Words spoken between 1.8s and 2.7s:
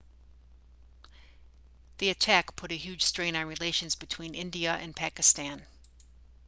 the attack